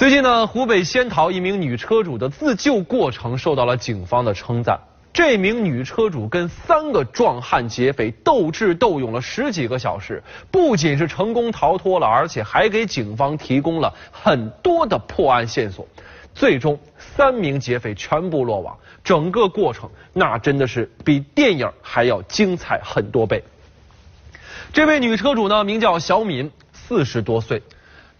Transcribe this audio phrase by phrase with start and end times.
[0.00, 4.80] 最近呢，湖北仙桃一名女车主的自救过程受到了警方的称赞。
[5.12, 15.86] 这名女车主跟三个壮汉劫匪斗智斗勇了十几个小时，不仅是成功逃脱了，而且还给警方提供了很多的破案线索。
[16.34, 18.74] 最终，三名劫匪全部落网。
[19.04, 23.44] 整个过程那真的是比电影还要精彩很多倍。
[24.72, 27.62] 这位女车主呢，名叫小敏，四十多岁。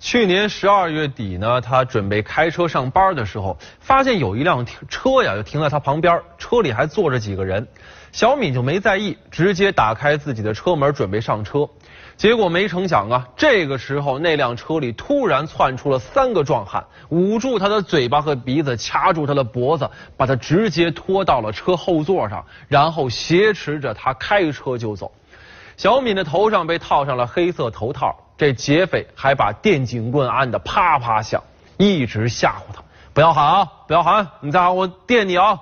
[0.00, 7.68] 去年十二月底呢，他准备开车上班的时候，发现有一辆车呀就停在他旁边，车里还坐着几个人。
[8.10, 11.68] 小敏就没在意，直接打开自己的车门准备上车。
[12.16, 25.12] 结果没成想啊，这个时候那辆车里突然窜出了三个壮汉，捂住他的嘴巴和鼻子，掐住他的脖子，把他直接拖到了车后座上，然后挟持着他开车就走。
[25.80, 28.14] 小敏的头上被套上了黑色头套。
[28.36, 31.42] 这劫匪还把电警棍按得啪啪响，
[31.78, 32.82] 一直吓唬她，
[33.14, 35.58] 不要喊啊，不要喊，你再喊我电你啊！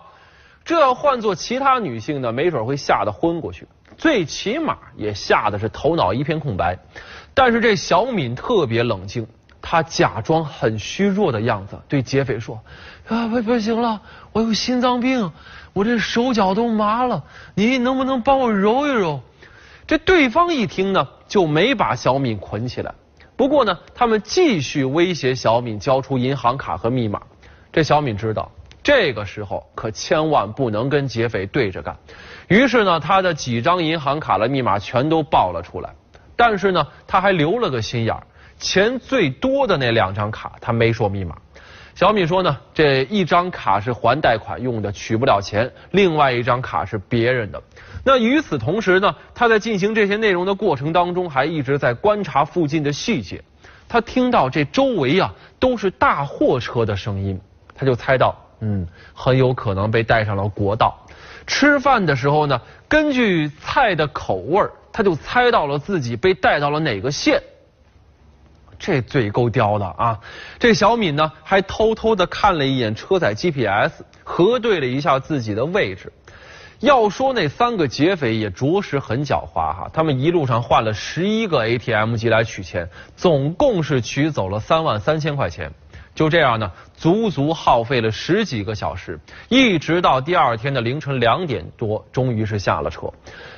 [0.64, 6.80] 这要换做其他女性呢，没准会吓得昏过去，最起码也吓得是头脑一片空白。
[7.32, 9.28] 但是这小敏特别冷静，
[9.62, 12.60] 她假装很虚弱的样子，对劫匪说
[13.06, 14.00] ：“啊，不不行了，
[14.32, 15.30] 我有心脏病，
[15.74, 17.22] 我这手脚都麻了，
[17.54, 19.20] 你能不能帮我揉一揉？”
[19.88, 22.94] 这对方一听呢，就没把小敏捆起来。
[23.34, 27.18] 不过呢，他们继续威胁小敏交出银行卡和密码。
[27.72, 31.96] 这小敏知道，这个时候可千万不能跟劫匪对着干。
[32.48, 35.88] 于是呢，他的几张银行卡的密码全都报了出来。
[36.36, 38.22] 但是呢，他还留了个心眼儿，
[38.58, 41.34] 钱最多的那两张卡他没说密码。
[41.98, 47.60] 小米说呢，这一张卡是还贷款用的，取不了钱；另外一张卡是别人的。
[48.04, 53.42] 那与此同时呢，他在进行这些内容的过程当中，还一直在观察附近的细节。
[53.88, 57.40] 他听到这周围啊都是大货车的声音，
[57.74, 60.96] 他就猜到，嗯，很有可能被带上了国道。
[61.48, 67.42] 吃饭的时候呢，根据菜的口味他就猜到了自己被带到了哪个县。
[68.78, 70.18] 这嘴够刁的啊！
[70.58, 76.12] 这小敏呢，还偷偷的看了一眼车载 GPS，核对了一下自己的位置。
[76.80, 85.72] 要说那三个劫匪也着实很狡猾哈，他们一路上换了十一个 ATM 机来取钱，总共是取走了三万三千块钱。
[86.14, 89.18] 就这样呢，足足耗费了十几个小时，
[89.48, 93.12] 一直到第二天的凌晨两点多，终于是下了车。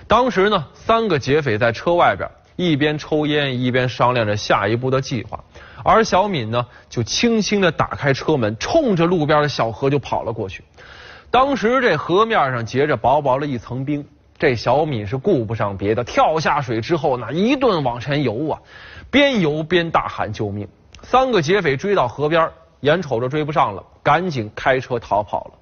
[0.07, 2.29] 当时呢，三个劫匪在车外边
[2.61, 5.43] 一边抽烟一边商量着下一步的计划，
[5.83, 10.63] 而小敏呢，就轻轻的打开车门，冲着路边的小河就跑了过去。
[11.31, 14.07] 当时这河面上结着薄薄的一层冰，
[14.39, 18.61] 这小敏是顾不上别的，跳下水之后那一顿往前游啊，
[19.11, 20.69] 边游边大喊救命。
[21.03, 22.47] 三个劫匪追到河边，
[22.81, 25.53] 眼瞅着追不上了，赶紧开车逃跑了。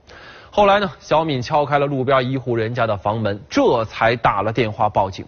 [0.50, 5.24] 后来呢，小敏敲开了路边一户人家的房门，这才打了电话报警。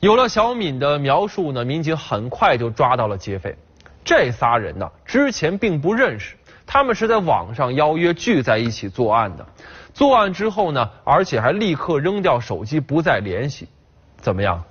[0.00, 3.54] 有了小敏的描述呢，民警很快就抓到了劫匪。
[4.02, 6.34] 这仨人呢，之前并不认识。
[6.66, 9.46] 他们是在网上邀约聚在一起作案的，
[9.92, 13.68] 作案之后呢，而且还立刻扔掉手机不再联系，
[14.16, 14.62] 怎么样？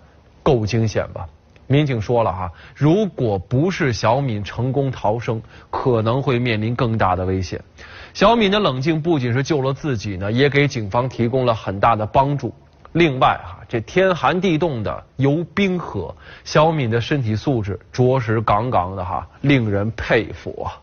[0.42, 1.28] 够惊险吧？
[1.68, 5.40] 民警说了哈，如果不是小敏成功逃生，
[5.70, 7.62] 可能会面临更大的危险。
[8.16, 12.52] 小敏的冷静不仅是救了自己呢，也给警方提供了很大的帮助。
[12.94, 20.74] 另外哈，这天寒地冻的游冰河，小敏的身体素质着实杠杠的哈，令人佩服啊。